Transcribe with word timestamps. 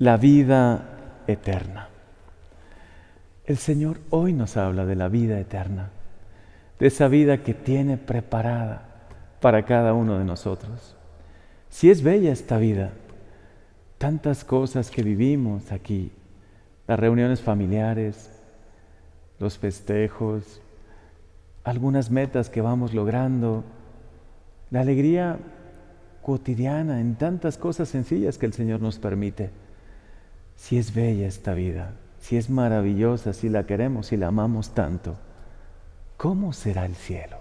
la 0.00 0.16
vida 0.16 1.22
eterna. 1.26 1.88
El 3.44 3.58
Señor 3.58 4.00
hoy 4.08 4.32
nos 4.32 4.56
habla 4.56 4.86
de 4.86 4.96
la 4.96 5.08
vida 5.08 5.38
eterna, 5.38 5.90
de 6.78 6.86
esa 6.86 7.06
vida 7.06 7.42
que 7.42 7.52
tiene 7.52 7.98
preparada 7.98 8.88
para 9.42 9.66
cada 9.66 9.92
uno 9.92 10.18
de 10.18 10.24
nosotros. 10.24 10.96
Si 11.68 11.90
es 11.90 12.02
bella 12.02 12.32
esta 12.32 12.56
vida, 12.56 12.92
tantas 13.98 14.42
cosas 14.42 14.90
que 14.90 15.02
vivimos 15.02 15.70
aquí, 15.70 16.10
las 16.86 16.98
reuniones 16.98 17.42
familiares, 17.42 18.30
los 19.38 19.58
festejos, 19.58 20.62
algunas 21.62 22.10
metas 22.10 22.48
que 22.48 22.62
vamos 22.62 22.94
logrando, 22.94 23.64
la 24.70 24.80
alegría 24.80 25.38
cotidiana 26.22 27.00
en 27.00 27.16
tantas 27.16 27.58
cosas 27.58 27.90
sencillas 27.90 28.38
que 28.38 28.46
el 28.46 28.54
Señor 28.54 28.80
nos 28.80 28.98
permite. 28.98 29.59
Si 30.60 30.76
es 30.76 30.94
bella 30.94 31.26
esta 31.26 31.54
vida, 31.54 31.94
si 32.20 32.36
es 32.36 32.50
maravillosa, 32.50 33.32
si 33.32 33.48
la 33.48 33.64
queremos, 33.64 34.08
si 34.08 34.18
la 34.18 34.26
amamos 34.26 34.74
tanto, 34.74 35.16
¿cómo 36.18 36.52
será 36.52 36.84
el 36.84 36.94
cielo? 36.94 37.38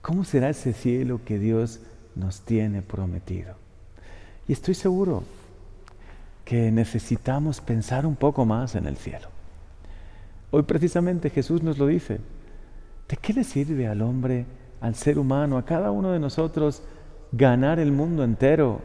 ¿Cómo 0.00 0.22
será 0.22 0.48
ese 0.48 0.72
cielo 0.72 1.20
que 1.24 1.40
Dios 1.40 1.80
nos 2.14 2.42
tiene 2.42 2.82
prometido? 2.82 3.56
Y 4.46 4.52
estoy 4.52 4.74
seguro 4.74 5.24
que 6.44 6.70
necesitamos 6.70 7.60
pensar 7.60 8.06
un 8.06 8.14
poco 8.14 8.46
más 8.46 8.76
en 8.76 8.86
el 8.86 8.96
cielo. 8.96 9.26
Hoy 10.52 10.62
precisamente 10.62 11.30
Jesús 11.30 11.64
nos 11.64 11.78
lo 11.78 11.88
dice. 11.88 12.20
¿De 13.08 13.16
qué 13.16 13.32
le 13.32 13.42
sirve 13.42 13.88
al 13.88 14.02
hombre, 14.02 14.46
al 14.80 14.94
ser 14.94 15.18
humano, 15.18 15.58
a 15.58 15.64
cada 15.64 15.90
uno 15.90 16.12
de 16.12 16.20
nosotros 16.20 16.84
ganar 17.32 17.80
el 17.80 17.90
mundo 17.90 18.22
entero 18.22 18.80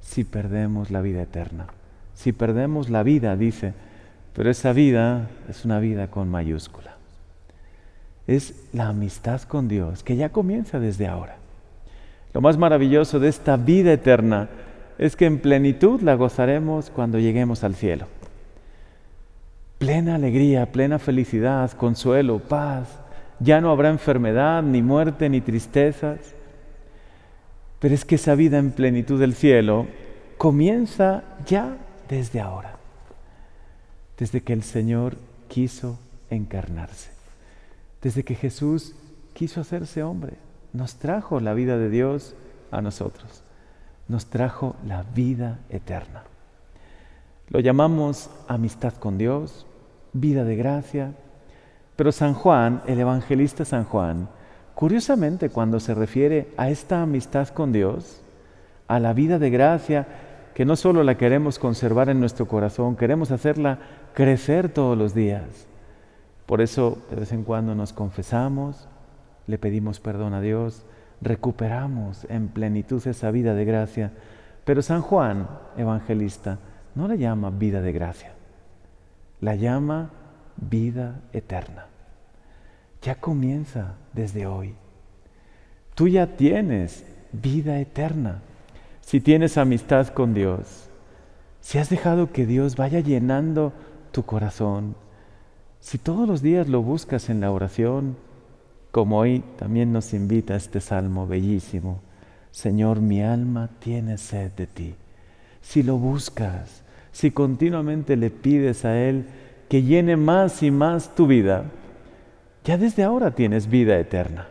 si 0.00 0.24
perdemos 0.24 0.90
la 0.90 1.00
vida 1.00 1.22
eterna? 1.22 1.66
Si 2.14 2.32
perdemos 2.32 2.90
la 2.90 3.02
vida, 3.02 3.36
dice, 3.36 3.72
pero 4.34 4.50
esa 4.50 4.72
vida 4.72 5.28
es 5.48 5.64
una 5.64 5.80
vida 5.80 6.08
con 6.08 6.28
mayúscula. 6.28 6.96
Es 8.26 8.54
la 8.72 8.88
amistad 8.88 9.42
con 9.42 9.68
Dios 9.68 10.02
que 10.02 10.16
ya 10.16 10.28
comienza 10.28 10.78
desde 10.78 11.06
ahora. 11.06 11.36
Lo 12.32 12.40
más 12.40 12.56
maravilloso 12.58 13.18
de 13.18 13.28
esta 13.28 13.56
vida 13.56 13.92
eterna 13.92 14.48
es 14.98 15.16
que 15.16 15.26
en 15.26 15.38
plenitud 15.38 16.00
la 16.02 16.14
gozaremos 16.14 16.90
cuando 16.90 17.18
lleguemos 17.18 17.64
al 17.64 17.74
cielo. 17.74 18.06
Plena 19.78 20.16
alegría, 20.16 20.70
plena 20.70 20.98
felicidad, 20.98 21.70
consuelo, 21.72 22.38
paz. 22.38 22.86
Ya 23.40 23.62
no 23.62 23.70
habrá 23.70 23.88
enfermedad, 23.88 24.62
ni 24.62 24.82
muerte, 24.82 25.30
ni 25.30 25.40
tristezas. 25.40 26.18
Pero 27.80 27.94
es 27.94 28.04
que 28.04 28.14
esa 28.14 28.34
vida 28.34 28.58
en 28.58 28.70
plenitud 28.70 29.18
del 29.18 29.34
cielo 29.34 29.86
comienza 30.38 31.24
ya 31.46 31.76
desde 32.08 32.40
ahora, 32.40 32.76
desde 34.16 34.42
que 34.42 34.52
el 34.52 34.62
Señor 34.62 35.16
quiso 35.48 35.98
encarnarse, 36.30 37.10
desde 38.00 38.22
que 38.22 38.36
Jesús 38.36 38.94
quiso 39.34 39.60
hacerse 39.60 40.02
hombre 40.02 40.36
nos 40.72 40.96
trajo 40.96 41.40
la 41.40 41.54
vida 41.54 41.76
de 41.76 41.90
Dios 41.90 42.34
a 42.70 42.80
nosotros, 42.80 43.42
nos 44.08 44.26
trajo 44.26 44.76
la 44.86 45.02
vida 45.02 45.58
eterna. 45.68 46.22
Lo 47.48 47.60
llamamos 47.60 48.30
amistad 48.46 48.94
con 48.94 49.18
Dios, 49.18 49.66
vida 50.12 50.44
de 50.44 50.56
gracia, 50.56 51.12
pero 51.96 52.12
San 52.12 52.34
Juan, 52.34 52.82
el 52.86 53.00
evangelista 53.00 53.64
San 53.64 53.84
Juan, 53.84 54.28
curiosamente 54.80 55.50
cuando 55.50 55.78
se 55.78 55.92
refiere 55.92 56.48
a 56.56 56.70
esta 56.70 57.02
amistad 57.02 57.48
con 57.48 57.70
Dios, 57.70 58.22
a 58.88 58.98
la 58.98 59.12
vida 59.12 59.38
de 59.38 59.50
gracia, 59.50 60.08
que 60.54 60.64
no 60.64 60.74
solo 60.74 61.04
la 61.04 61.18
queremos 61.18 61.58
conservar 61.58 62.08
en 62.08 62.18
nuestro 62.18 62.48
corazón, 62.48 62.96
queremos 62.96 63.30
hacerla 63.30 63.78
crecer 64.14 64.70
todos 64.70 64.96
los 64.96 65.14
días. 65.14 65.66
Por 66.46 66.62
eso 66.62 66.96
de 67.10 67.16
vez 67.16 67.32
en 67.32 67.44
cuando 67.44 67.74
nos 67.74 67.92
confesamos, 67.92 68.88
le 69.46 69.58
pedimos 69.58 70.00
perdón 70.00 70.32
a 70.32 70.40
Dios, 70.40 70.86
recuperamos 71.20 72.24
en 72.30 72.48
plenitud 72.48 73.06
esa 73.06 73.30
vida 73.30 73.52
de 73.52 73.66
gracia. 73.66 74.12
Pero 74.64 74.80
San 74.80 75.02
Juan, 75.02 75.46
evangelista, 75.76 76.56
no 76.94 77.06
la 77.06 77.16
llama 77.16 77.50
vida 77.50 77.82
de 77.82 77.92
gracia, 77.92 78.32
la 79.42 79.56
llama 79.56 80.08
vida 80.56 81.20
eterna. 81.34 81.89
Ya 83.02 83.14
comienza 83.14 83.94
desde 84.12 84.46
hoy. 84.46 84.74
Tú 85.94 86.08
ya 86.08 86.36
tienes 86.36 87.04
vida 87.32 87.78
eterna. 87.78 88.42
Si 89.00 89.20
tienes 89.20 89.58
amistad 89.58 90.08
con 90.08 90.34
Dios, 90.34 90.88
si 91.60 91.78
has 91.78 91.90
dejado 91.90 92.32
que 92.32 92.46
Dios 92.46 92.76
vaya 92.76 93.00
llenando 93.00 93.72
tu 94.12 94.24
corazón, 94.24 94.94
si 95.80 95.98
todos 95.98 96.28
los 96.28 96.42
días 96.42 96.68
lo 96.68 96.82
buscas 96.82 97.30
en 97.30 97.40
la 97.40 97.50
oración, 97.50 98.16
como 98.90 99.18
hoy 99.18 99.42
también 99.56 99.92
nos 99.92 100.12
invita 100.14 100.56
este 100.56 100.80
salmo 100.80 101.26
bellísimo. 101.26 102.00
Señor, 102.50 103.00
mi 103.00 103.22
alma 103.22 103.70
tiene 103.78 104.18
sed 104.18 104.52
de 104.52 104.66
ti. 104.66 104.94
Si 105.62 105.82
lo 105.82 105.96
buscas, 105.96 106.82
si 107.12 107.30
continuamente 107.30 108.16
le 108.16 108.30
pides 108.30 108.84
a 108.84 108.98
Él 108.98 109.26
que 109.68 109.82
llene 109.82 110.16
más 110.16 110.62
y 110.62 110.70
más 110.70 111.14
tu 111.14 111.26
vida, 111.26 111.64
ya 112.70 112.78
desde 112.78 113.02
ahora 113.02 113.32
tienes 113.32 113.68
vida 113.68 113.98
eterna. 113.98 114.46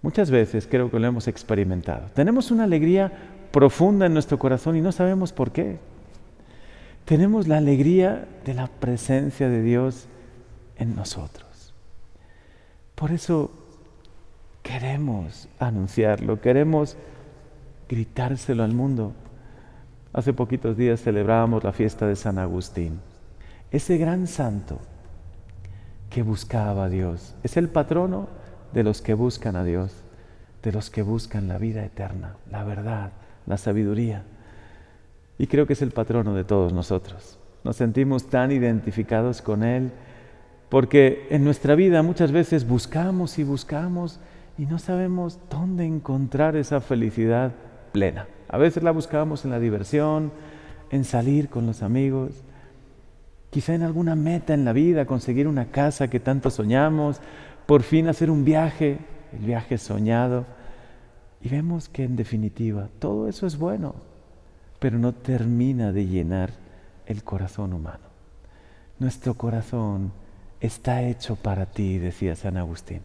Muchas 0.00 0.30
veces 0.30 0.66
creo 0.66 0.90
que 0.90 0.98
lo 0.98 1.06
hemos 1.06 1.28
experimentado. 1.28 2.06
Tenemos 2.14 2.50
una 2.50 2.64
alegría 2.64 3.12
profunda 3.52 4.06
en 4.06 4.14
nuestro 4.14 4.38
corazón 4.38 4.78
y 4.78 4.80
no 4.80 4.92
sabemos 4.92 5.30
por 5.30 5.52
qué. 5.52 5.76
Tenemos 7.04 7.48
la 7.48 7.58
alegría 7.58 8.26
de 8.46 8.54
la 8.54 8.68
presencia 8.68 9.50
de 9.50 9.60
Dios 9.60 10.06
en 10.78 10.96
nosotros. 10.96 11.74
Por 12.94 13.12
eso 13.12 13.50
queremos 14.62 15.50
anunciarlo, 15.58 16.40
queremos 16.40 16.96
gritárselo 17.90 18.64
al 18.64 18.72
mundo. 18.72 19.12
Hace 20.14 20.32
poquitos 20.32 20.78
días 20.78 21.02
celebrábamos 21.02 21.62
la 21.62 21.72
fiesta 21.72 22.06
de 22.06 22.16
San 22.16 22.38
Agustín, 22.38 23.00
ese 23.70 23.98
gran 23.98 24.26
santo 24.26 24.78
que 26.16 26.22
buscaba 26.22 26.86
a 26.86 26.88
Dios. 26.88 27.34
Es 27.42 27.58
el 27.58 27.68
patrono 27.68 28.28
de 28.72 28.82
los 28.82 29.02
que 29.02 29.12
buscan 29.12 29.54
a 29.54 29.64
Dios, 29.64 29.92
de 30.62 30.72
los 30.72 30.88
que 30.88 31.02
buscan 31.02 31.46
la 31.46 31.58
vida 31.58 31.84
eterna, 31.84 32.36
la 32.50 32.64
verdad, 32.64 33.12
la 33.44 33.58
sabiduría. 33.58 34.22
Y 35.36 35.46
creo 35.46 35.66
que 35.66 35.74
es 35.74 35.82
el 35.82 35.90
patrono 35.90 36.32
de 36.32 36.44
todos 36.44 36.72
nosotros. 36.72 37.38
Nos 37.64 37.76
sentimos 37.76 38.30
tan 38.30 38.50
identificados 38.50 39.42
con 39.42 39.62
Él 39.62 39.90
porque 40.70 41.26
en 41.28 41.44
nuestra 41.44 41.74
vida 41.74 42.02
muchas 42.02 42.32
veces 42.32 42.66
buscamos 42.66 43.38
y 43.38 43.44
buscamos 43.44 44.18
y 44.56 44.64
no 44.64 44.78
sabemos 44.78 45.38
dónde 45.50 45.84
encontrar 45.84 46.56
esa 46.56 46.80
felicidad 46.80 47.52
plena. 47.92 48.26
A 48.48 48.56
veces 48.56 48.82
la 48.82 48.92
buscamos 48.92 49.44
en 49.44 49.50
la 49.50 49.60
diversión, 49.60 50.32
en 50.90 51.04
salir 51.04 51.50
con 51.50 51.66
los 51.66 51.82
amigos, 51.82 52.42
quizá 53.56 53.72
en 53.72 53.84
alguna 53.84 54.16
meta 54.16 54.52
en 54.52 54.66
la 54.66 54.74
vida, 54.74 55.06
conseguir 55.06 55.48
una 55.48 55.70
casa 55.70 56.10
que 56.10 56.20
tanto 56.20 56.50
soñamos, 56.50 57.22
por 57.64 57.82
fin 57.84 58.06
hacer 58.06 58.30
un 58.30 58.44
viaje, 58.44 58.98
el 59.32 59.46
viaje 59.46 59.78
soñado. 59.78 60.44
Y 61.40 61.48
vemos 61.48 61.88
que 61.88 62.04
en 62.04 62.16
definitiva 62.16 62.90
todo 62.98 63.28
eso 63.28 63.46
es 63.46 63.56
bueno, 63.56 63.94
pero 64.78 64.98
no 64.98 65.14
termina 65.14 65.90
de 65.90 66.06
llenar 66.06 66.50
el 67.06 67.24
corazón 67.24 67.72
humano. 67.72 68.04
Nuestro 68.98 69.32
corazón 69.32 70.12
está 70.60 71.02
hecho 71.04 71.36
para 71.36 71.64
ti, 71.64 71.96
decía 71.96 72.36
San 72.36 72.58
Agustín, 72.58 73.00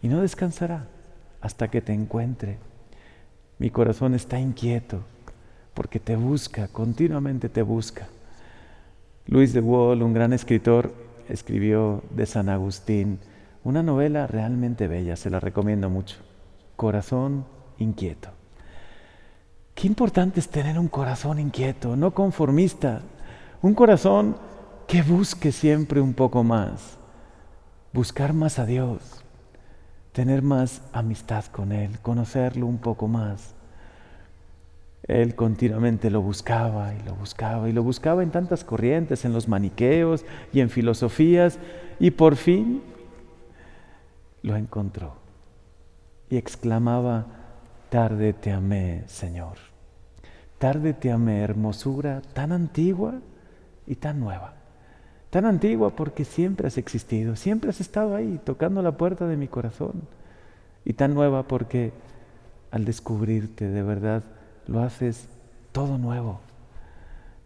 y 0.00 0.06
no 0.06 0.20
descansará 0.20 0.86
hasta 1.40 1.66
que 1.66 1.80
te 1.80 1.92
encuentre. 1.92 2.58
Mi 3.58 3.70
corazón 3.70 4.14
está 4.14 4.38
inquieto 4.38 5.00
porque 5.74 5.98
te 5.98 6.14
busca, 6.14 6.68
continuamente 6.68 7.48
te 7.48 7.62
busca. 7.62 8.06
Luis 9.30 9.52
de 9.52 9.60
Wall, 9.60 10.02
un 10.02 10.12
gran 10.12 10.32
escritor, 10.32 10.92
escribió 11.28 12.02
de 12.10 12.26
San 12.26 12.48
Agustín 12.48 13.20
una 13.62 13.80
novela 13.80 14.26
realmente 14.26 14.88
bella, 14.88 15.14
se 15.14 15.30
la 15.30 15.38
recomiendo 15.38 15.88
mucho. 15.88 16.16
Corazón 16.74 17.46
inquieto. 17.78 18.30
Qué 19.76 19.86
importante 19.86 20.40
es 20.40 20.48
tener 20.48 20.80
un 20.80 20.88
corazón 20.88 21.38
inquieto, 21.38 21.94
no 21.94 22.12
conformista, 22.12 23.02
un 23.62 23.74
corazón 23.74 24.36
que 24.88 25.02
busque 25.02 25.52
siempre 25.52 26.00
un 26.00 26.14
poco 26.14 26.42
más, 26.42 26.98
buscar 27.92 28.32
más 28.32 28.58
a 28.58 28.66
Dios, 28.66 29.22
tener 30.10 30.42
más 30.42 30.82
amistad 30.92 31.44
con 31.44 31.70
Él, 31.70 32.00
conocerlo 32.00 32.66
un 32.66 32.78
poco 32.78 33.06
más. 33.06 33.54
Él 35.04 35.34
continuamente 35.34 36.10
lo 36.10 36.20
buscaba 36.22 36.94
y 36.94 37.02
lo 37.04 37.14
buscaba 37.14 37.68
y 37.68 37.72
lo 37.72 37.82
buscaba 37.82 38.22
en 38.22 38.30
tantas 38.30 38.64
corrientes, 38.64 39.24
en 39.24 39.32
los 39.32 39.48
maniqueos 39.48 40.24
y 40.52 40.60
en 40.60 40.70
filosofías, 40.70 41.58
y 41.98 42.12
por 42.12 42.36
fin 42.36 42.82
lo 44.42 44.56
encontró 44.56 45.20
y 46.30 46.36
exclamaba, 46.36 47.26
tarde 47.90 48.32
te 48.32 48.52
amé, 48.52 49.02
Señor, 49.06 49.58
tarde 50.58 50.94
te 50.94 51.10
amé, 51.10 51.42
hermosura 51.42 52.22
tan 52.32 52.52
antigua 52.52 53.14
y 53.86 53.96
tan 53.96 54.20
nueva. 54.20 54.54
Tan 55.30 55.44
antigua 55.44 55.94
porque 55.94 56.24
siempre 56.24 56.68
has 56.68 56.78
existido, 56.78 57.36
siempre 57.36 57.70
has 57.70 57.80
estado 57.80 58.14
ahí, 58.14 58.40
tocando 58.44 58.80
la 58.82 58.96
puerta 58.96 59.26
de 59.26 59.36
mi 59.36 59.48
corazón. 59.48 60.02
Y 60.84 60.94
tan 60.94 61.14
nueva 61.14 61.44
porque 61.44 61.92
al 62.70 62.84
descubrirte 62.84 63.68
de 63.68 63.82
verdad 63.82 64.22
lo 64.70 64.82
haces 64.82 65.28
todo 65.72 65.98
nuevo. 65.98 66.40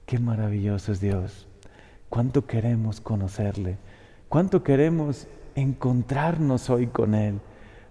Qué 0.06 0.18
maravilloso 0.18 0.92
es 0.92 1.00
Dios. 1.00 1.46
Cuánto 2.10 2.46
queremos 2.46 3.00
conocerle. 3.00 3.78
Cuánto 4.28 4.62
queremos 4.62 5.26
encontrarnos 5.54 6.68
hoy 6.68 6.86
con 6.86 7.14
Él. 7.14 7.40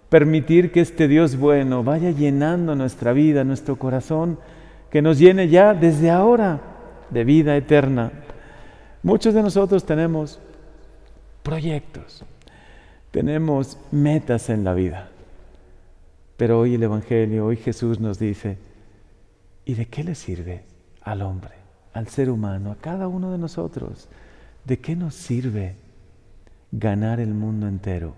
Permitir 0.10 0.72
que 0.72 0.82
este 0.82 1.08
Dios 1.08 1.36
bueno 1.38 1.84
vaya 1.84 2.12
llenando 2.12 2.76
nuestra 2.76 3.14
vida, 3.14 3.44
nuestro 3.44 3.78
corazón, 3.78 4.38
que 4.92 5.02
nos 5.02 5.18
llene 5.18 5.48
ya 5.48 5.74
desde 5.74 6.12
ahora 6.12 6.62
de 7.10 7.24
vida 7.24 7.58
eterna. 7.58 8.12
Muchos 9.02 9.34
de 9.34 9.42
nosotros 9.42 9.84
tenemos 9.84 10.40
proyectos, 11.42 12.24
tenemos 13.10 13.80
metas 13.92 14.50
en 14.50 14.64
la 14.64 14.76
vida. 14.76 15.10
Pero 16.38 16.60
hoy 16.60 16.76
el 16.76 16.84
Evangelio, 16.84 17.48
hoy 17.48 17.58
Jesús 17.58 18.00
nos 18.00 18.20
dice, 18.20 18.58
¿y 19.66 19.76
de 19.76 19.88
qué 19.88 20.04
le 20.04 20.16
sirve 20.16 20.64
al 21.02 21.22
hombre, 21.22 21.54
al 21.94 22.08
ser 22.08 22.30
humano, 22.30 22.72
a 22.72 22.76
cada 22.76 23.08
uno 23.08 23.32
de 23.32 23.38
nosotros? 23.38 24.10
¿De 24.66 24.80
qué 24.80 24.96
nos 24.96 25.16
sirve 25.16 25.76
ganar 26.72 27.20
el 27.20 27.34
mundo 27.34 27.68
entero 27.68 28.16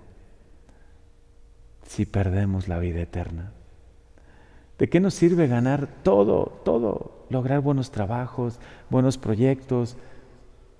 si 1.88 2.06
perdemos 2.06 2.68
la 2.68 2.80
vida 2.80 3.02
eterna? 3.02 3.52
¿De 4.78 4.90
qué 4.90 5.00
nos 5.00 5.14
sirve 5.14 5.48
ganar 5.48 5.88
todo, 6.04 6.62
todo? 6.66 7.26
Lograr 7.30 7.62
buenos 7.62 7.92
trabajos, 7.92 8.60
buenos 8.90 9.18
proyectos, 9.18 9.96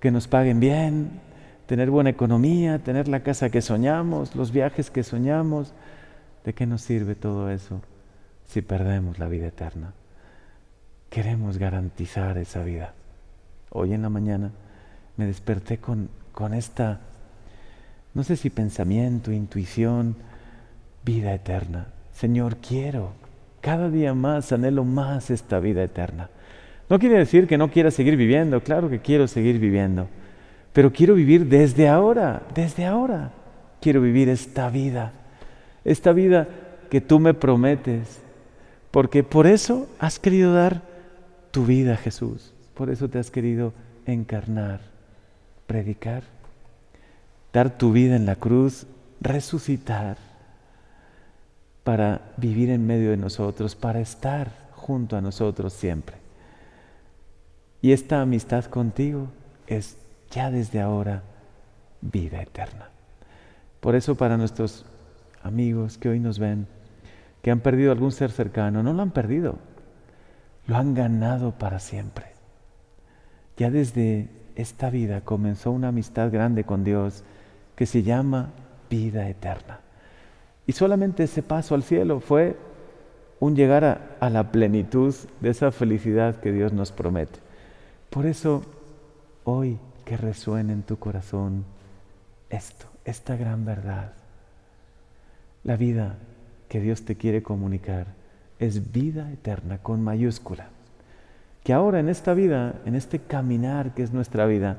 que 0.00 0.10
nos 0.10 0.28
paguen 0.28 0.60
bien, 0.60 1.20
tener 1.66 1.90
buena 1.90 2.10
economía, 2.10 2.78
tener 2.78 3.08
la 3.08 3.22
casa 3.22 3.50
que 3.50 3.62
soñamos, 3.62 4.36
los 4.36 4.52
viajes 4.52 4.90
que 4.90 5.02
soñamos. 5.02 5.72
¿De 6.44 6.54
qué 6.54 6.66
nos 6.66 6.82
sirve 6.82 7.14
todo 7.14 7.50
eso 7.50 7.80
si 8.44 8.62
perdemos 8.62 9.18
la 9.18 9.28
vida 9.28 9.46
eterna? 9.46 9.94
Queremos 11.16 11.56
garantizar 11.56 12.36
esa 12.36 12.62
vida. 12.62 12.92
Hoy 13.70 13.94
en 13.94 14.02
la 14.02 14.10
mañana 14.10 14.50
me 15.16 15.24
desperté 15.24 15.78
con, 15.78 16.10
con 16.30 16.52
esta 16.52 17.00
no 18.12 18.22
sé 18.22 18.36
si 18.36 18.50
pensamiento, 18.50 19.32
intuición, 19.32 20.14
vida 21.06 21.32
eterna. 21.32 21.86
Señor, 22.12 22.58
quiero, 22.58 23.12
cada 23.62 23.88
día 23.88 24.12
más 24.12 24.52
anhelo 24.52 24.84
más 24.84 25.30
esta 25.30 25.58
vida 25.58 25.82
eterna. 25.82 26.28
No 26.90 26.98
quiere 26.98 27.16
decir 27.16 27.46
que 27.46 27.56
no 27.56 27.70
quiera 27.70 27.90
seguir 27.90 28.18
viviendo, 28.18 28.62
claro 28.62 28.90
que 28.90 29.00
quiero 29.00 29.26
seguir 29.26 29.58
viviendo, 29.58 30.08
pero 30.74 30.92
quiero 30.92 31.14
vivir 31.14 31.46
desde 31.46 31.88
ahora, 31.88 32.42
desde 32.54 32.84
ahora. 32.84 33.32
Quiero 33.80 34.02
vivir 34.02 34.28
esta 34.28 34.68
vida, 34.68 35.12
esta 35.82 36.12
vida 36.12 36.46
que 36.90 37.00
tú 37.00 37.18
me 37.20 37.32
prometes, 37.32 38.20
porque 38.90 39.24
por 39.24 39.46
eso 39.46 39.88
has 39.98 40.18
querido 40.18 40.52
dar 40.52 40.94
tu 41.50 41.66
vida, 41.66 41.96
Jesús, 41.96 42.52
por 42.74 42.90
eso 42.90 43.08
te 43.08 43.18
has 43.18 43.30
querido 43.30 43.72
encarnar, 44.06 44.80
predicar 45.66 46.22
dar 47.56 47.78
tu 47.78 47.90
vida 47.90 48.16
en 48.16 48.26
la 48.26 48.36
cruz, 48.36 48.86
resucitar 49.18 50.18
para 51.84 52.20
vivir 52.36 52.68
en 52.68 52.86
medio 52.86 53.12
de 53.12 53.16
nosotros, 53.16 53.74
para 53.74 54.00
estar 54.00 54.50
junto 54.72 55.16
a 55.16 55.22
nosotros 55.22 55.72
siempre. 55.72 56.16
Y 57.80 57.92
esta 57.92 58.20
amistad 58.20 58.66
contigo 58.66 59.28
es 59.66 59.96
ya 60.30 60.50
desde 60.50 60.82
ahora 60.82 61.22
vida 62.02 62.42
eterna. 62.42 62.90
Por 63.80 63.94
eso 63.94 64.16
para 64.16 64.36
nuestros 64.36 64.84
amigos 65.42 65.96
que 65.96 66.10
hoy 66.10 66.20
nos 66.20 66.38
ven, 66.38 66.66
que 67.40 67.50
han 67.50 67.60
perdido 67.60 67.90
algún 67.90 68.12
ser 68.12 68.32
cercano, 68.32 68.82
no 68.82 68.92
lo 68.92 69.00
han 69.00 69.12
perdido, 69.12 69.58
lo 70.66 70.76
han 70.76 70.94
ganado 70.94 71.52
para 71.52 71.78
siempre. 71.78 72.26
Ya 73.56 73.70
desde 73.70 74.28
esta 74.56 74.90
vida 74.90 75.20
comenzó 75.20 75.70
una 75.70 75.88
amistad 75.88 76.30
grande 76.30 76.64
con 76.64 76.84
Dios 76.84 77.24
que 77.74 77.86
se 77.86 78.02
llama 78.02 78.50
vida 78.90 79.28
eterna. 79.28 79.80
Y 80.66 80.72
solamente 80.72 81.24
ese 81.24 81.42
paso 81.42 81.74
al 81.74 81.82
cielo 81.82 82.20
fue 82.20 82.56
un 83.38 83.54
llegar 83.54 84.16
a, 84.18 84.30
la 84.30 84.50
plenitud 84.50 85.14
de 85.40 85.50
esa 85.50 85.70
felicidad 85.70 86.36
que 86.36 86.52
Dios 86.52 86.72
nos 86.72 86.90
promete. 86.90 87.38
Por 88.10 88.26
eso, 88.26 88.62
hoy 89.44 89.78
que 90.04 90.16
resuene 90.16 90.72
en 90.72 90.82
tu 90.82 90.98
corazón 90.98 91.64
esto, 92.48 92.86
esta 93.04 93.36
gran 93.36 93.64
verdad. 93.64 94.12
La 95.64 95.76
vida 95.76 96.16
que 96.68 96.80
Dios 96.80 97.04
te 97.04 97.16
quiere 97.16 97.42
comunicar 97.42 98.15
es 98.58 98.92
vida 98.92 99.30
eterna 99.32 99.78
con 99.78 100.02
mayúscula. 100.02 100.68
Que 101.64 101.72
ahora 101.72 102.00
en 102.00 102.08
esta 102.08 102.34
vida, 102.34 102.76
en 102.84 102.94
este 102.94 103.18
caminar 103.18 103.94
que 103.94 104.02
es 104.02 104.12
nuestra 104.12 104.46
vida, 104.46 104.78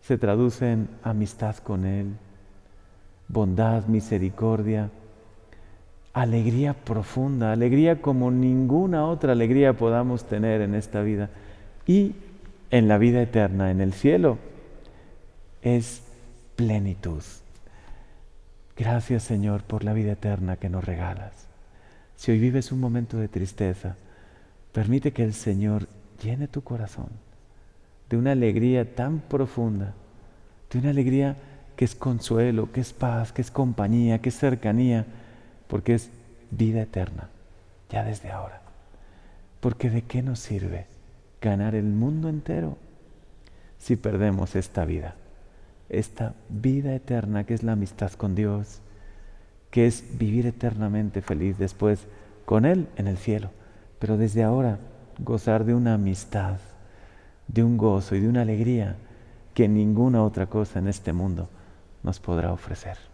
se 0.00 0.16
traduce 0.16 0.72
en 0.72 0.88
amistad 1.02 1.56
con 1.56 1.84
Él, 1.84 2.14
bondad, 3.28 3.86
misericordia, 3.86 4.90
alegría 6.14 6.72
profunda, 6.72 7.52
alegría 7.52 8.00
como 8.00 8.30
ninguna 8.30 9.04
otra 9.04 9.32
alegría 9.32 9.74
podamos 9.74 10.24
tener 10.24 10.62
en 10.62 10.74
esta 10.74 11.02
vida. 11.02 11.28
Y 11.86 12.14
en 12.70 12.88
la 12.88 12.98
vida 12.98 13.22
eterna, 13.22 13.70
en 13.70 13.80
el 13.80 13.92
cielo, 13.92 14.38
es 15.62 16.02
plenitud. 16.56 17.22
Gracias 18.76 19.24
Señor 19.24 19.62
por 19.64 19.84
la 19.84 19.92
vida 19.92 20.12
eterna 20.12 20.56
que 20.56 20.68
nos 20.68 20.84
regalas. 20.84 21.47
Si 22.18 22.32
hoy 22.32 22.40
vives 22.40 22.72
un 22.72 22.80
momento 22.80 23.16
de 23.16 23.28
tristeza, 23.28 23.94
permite 24.72 25.12
que 25.12 25.22
el 25.22 25.32
Señor 25.32 25.86
llene 26.20 26.48
tu 26.48 26.62
corazón 26.62 27.10
de 28.10 28.16
una 28.16 28.32
alegría 28.32 28.96
tan 28.96 29.20
profunda, 29.20 29.94
de 30.68 30.80
una 30.80 30.90
alegría 30.90 31.36
que 31.76 31.84
es 31.84 31.94
consuelo, 31.94 32.72
que 32.72 32.80
es 32.80 32.92
paz, 32.92 33.32
que 33.32 33.40
es 33.40 33.52
compañía, 33.52 34.20
que 34.20 34.30
es 34.30 34.36
cercanía, 34.36 35.06
porque 35.68 35.94
es 35.94 36.10
vida 36.50 36.82
eterna, 36.82 37.28
ya 37.88 38.02
desde 38.02 38.32
ahora. 38.32 38.62
Porque 39.60 39.88
de 39.88 40.02
qué 40.02 40.20
nos 40.20 40.40
sirve 40.40 40.86
ganar 41.40 41.76
el 41.76 41.86
mundo 41.86 42.28
entero 42.28 42.78
si 43.78 43.94
perdemos 43.94 44.56
esta 44.56 44.84
vida, 44.84 45.14
esta 45.88 46.34
vida 46.48 46.96
eterna 46.96 47.44
que 47.44 47.54
es 47.54 47.62
la 47.62 47.72
amistad 47.72 48.10
con 48.14 48.34
Dios, 48.34 48.80
que 49.70 49.86
es 49.86 50.04
vivir 50.18 50.46
eternamente 50.46 51.20
feliz 51.22 51.58
después 51.58 52.06
con 52.44 52.64
Él 52.64 52.88
en 52.96 53.06
el 53.06 53.18
cielo, 53.18 53.50
pero 53.98 54.16
desde 54.16 54.42
ahora 54.42 54.78
gozar 55.18 55.64
de 55.64 55.74
una 55.74 55.94
amistad 55.94 56.58
de 57.48 57.64
un 57.64 57.76
gozo 57.76 58.14
y 58.14 58.20
de 58.20 58.28
una 58.28 58.42
alegría 58.42 58.96
que 59.54 59.68
ninguna 59.68 60.22
otra 60.22 60.46
cosa 60.46 60.78
en 60.78 60.88
este 60.88 61.12
mundo 61.12 61.48
nos 62.02 62.20
podrá 62.20 62.52
ofrecer. 62.52 63.07